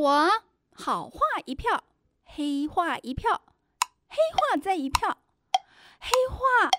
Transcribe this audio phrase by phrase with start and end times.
[0.00, 0.30] 我
[0.72, 1.84] 好话一票，
[2.24, 3.42] 黑话一票，
[4.08, 5.18] 黑话再一票，
[5.98, 6.70] 黑话。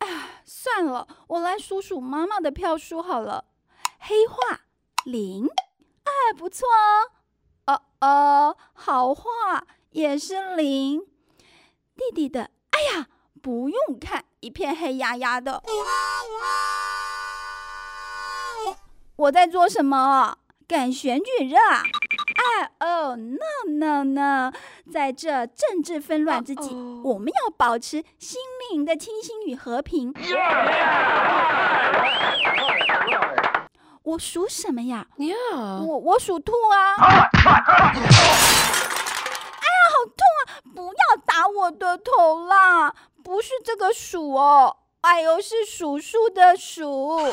[0.00, 3.46] 哎，算了，我来数数妈妈的票数好了。
[4.00, 4.60] 黑话
[5.06, 5.48] 零，
[6.04, 7.72] 哎，不错哦。
[7.72, 11.00] 哦哦，好话也是零。
[11.96, 13.06] 弟弟的，哎呀，
[13.40, 15.62] 不用看，一片黑压压的。
[19.16, 20.36] 我在做什么？
[20.68, 21.84] 赶选举热啊！
[22.46, 23.38] 哎哦，no
[23.78, 24.52] no no，
[24.92, 30.14] 在这政治纷乱之际，我们要保持心灵的清新与和平。
[34.02, 35.06] 我属什么呀？
[35.18, 36.94] 我我属兔啊！
[36.94, 37.28] 哎呀，
[39.90, 40.62] 好痛啊！
[40.74, 42.94] 不要打我的头啦！
[43.24, 47.16] 不是这个鼠哦，哎呦，是数数的数。
[47.16, 47.26] 哎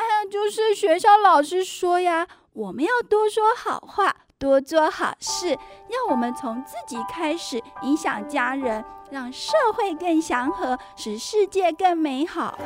[0.00, 5.48] 呀，就是学校老师说呀，我们要多说好话，多做好事，
[5.88, 12.56] 让我们从自己开始，影响家人，让社会更祥和，使世界更美好。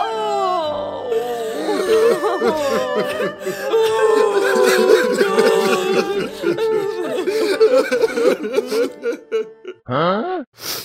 [0.00, 1.06] 哦，
[9.84, 10.44] 啊！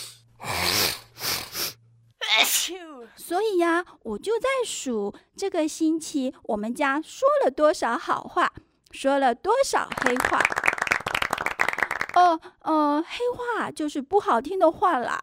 [3.15, 8.51] 所以呀，我就在数这个星期我们家说了多少好话，
[8.91, 10.41] 说了多少黑话。
[12.15, 15.19] 哦，呃，黑话就是不好听的话啦。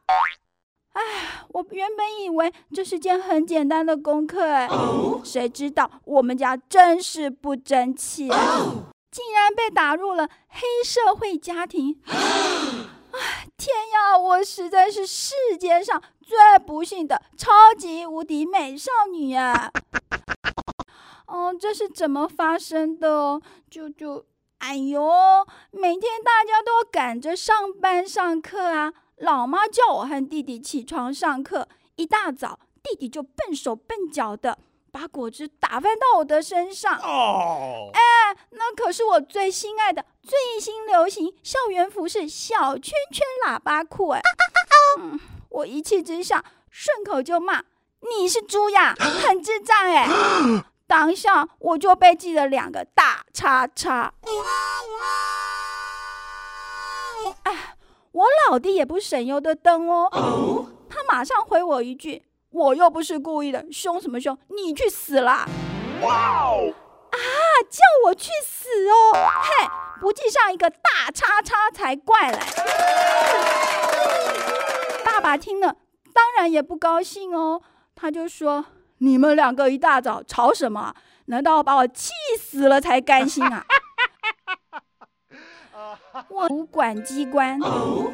[0.92, 1.02] 哎，
[1.48, 4.68] 我原本以为这是件很简单的功课，哎，
[5.22, 12.00] 谁知道我们家真是不争气，竟然被打入了黑社会家庭。
[13.56, 14.18] 天呀！
[14.18, 19.70] 我实在是世界上最不幸的超级无敌美少女呀！
[21.26, 23.40] 哦，这是怎么发生的？
[23.70, 24.26] 就就，
[24.58, 25.02] 哎呦，
[25.70, 28.92] 每天大家都赶着上班上课啊！
[29.16, 34.58] 老妈叫我和弟弟起床上课，一大早弟弟就笨手笨脚的。
[34.98, 38.00] 把果汁打翻到我的身上，哦，哎，
[38.52, 44.22] 那可是我最心爱的最新流行校园服饰小圈圈喇叭裤，哎，
[44.98, 45.20] 嗯，
[45.50, 47.62] 我一气之下顺口就骂
[48.00, 50.08] 你是猪呀， 很智障，哎，
[50.88, 54.14] 当下我就被记了两个大叉叉，
[57.42, 57.76] 哎，
[58.12, 62.22] 我老弟也不省油的灯哦，他马上回我一句。
[62.50, 64.36] 我又不是故意的，凶什么凶？
[64.48, 65.46] 你去死啦！
[66.02, 66.72] 哇哦！
[67.10, 67.18] 啊，
[67.70, 69.12] 叫我去死哦！
[69.14, 69.68] 嘿，
[70.00, 72.38] 不记上一个大叉叉才怪嘞！
[75.04, 75.76] 爸爸听了
[76.12, 77.60] 当然也不高兴哦，
[77.94, 78.64] 他就说
[78.98, 80.94] ：“你们两个一大早吵什么？
[81.26, 83.64] 难道把我气死了才甘心啊？”
[86.28, 87.58] 我主管机关，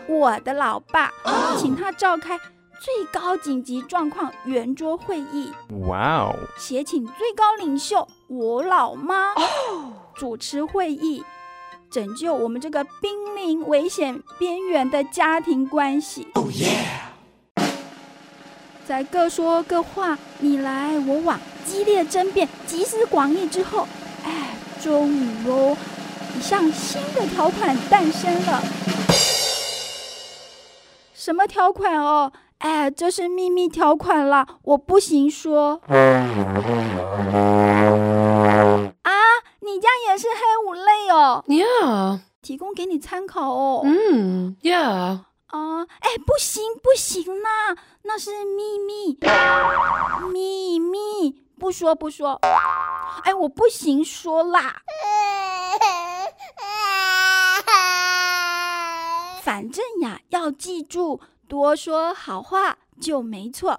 [0.08, 1.12] 我的老爸，
[1.58, 2.38] 请他召开。
[2.82, 5.52] 最高紧急状况圆桌会议，
[5.86, 6.34] 哇哦！
[6.58, 9.32] 协请最高领袖我老妈
[10.16, 11.22] 主持会议，
[11.88, 16.26] 拯救我们这个濒临危险边缘的家庭关系。
[16.34, 16.84] 哦耶！
[18.84, 23.86] 在各说各话，你来我往，激烈争辩，集思广益之后，
[24.24, 25.76] 哎，终于哦，
[26.36, 28.60] 一项新的条款诞生了。
[31.14, 32.32] 什么条款哦？
[32.62, 35.80] 哎，这是秘密条款啦，我不行说。
[35.88, 35.98] 啊，
[39.60, 40.36] 你家也是黑
[40.68, 43.82] 五类哦？Yeah，提供给你参考哦。
[43.84, 44.78] 嗯，Yeah。
[45.48, 49.18] 啊，哎，不行不行啦，那是秘密，
[50.32, 52.38] 秘密，不说不说。
[53.24, 54.76] 哎，我不行说啦。
[59.42, 61.20] 反正呀，要记住。
[61.48, 63.76] 多说好话就没错。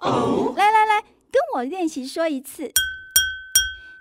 [0.56, 2.72] 来来来，跟我练习说一次。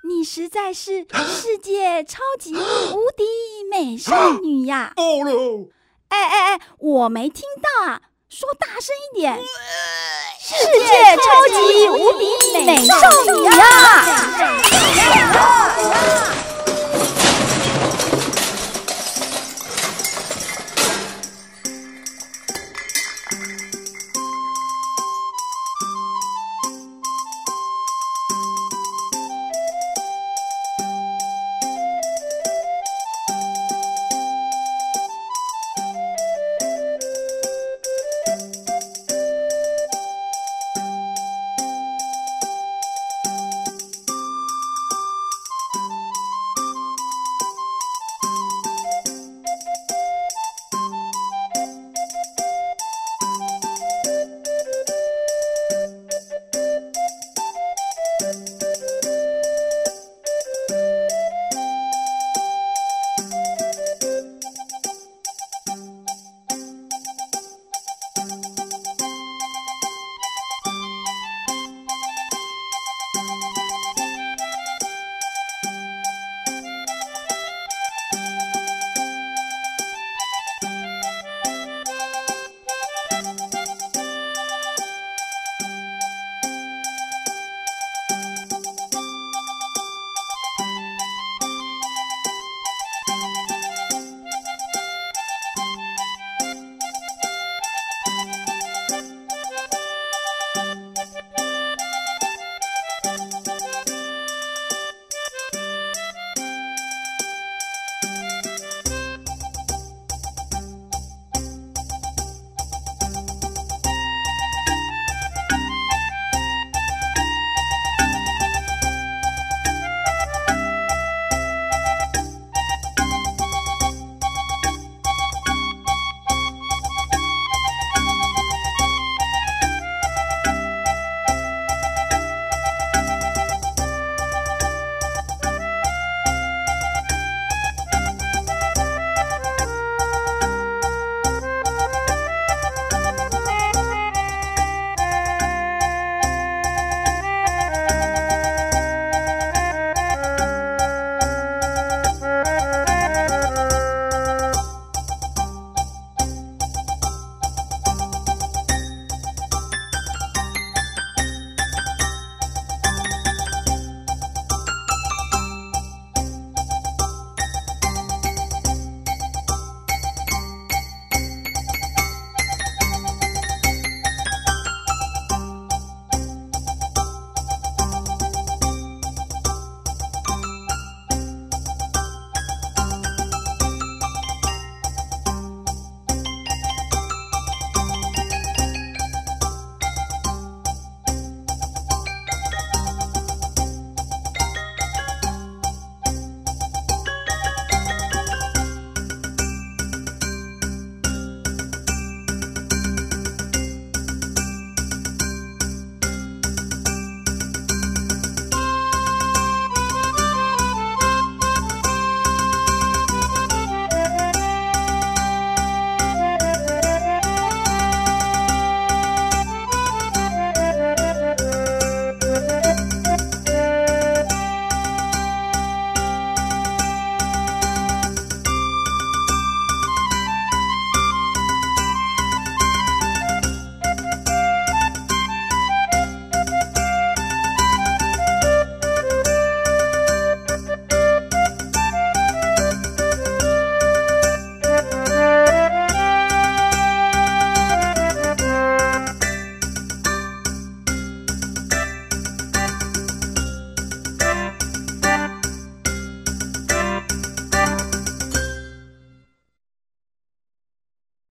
[0.06, 3.24] 你实在是世界超级无敌
[3.72, 4.94] 美少女呀！
[6.10, 9.42] 哎哎哎，我没听到啊，说大声一点。
[10.40, 12.26] 世界超级无敌
[12.66, 12.94] 美少
[13.24, 13.62] 女呀！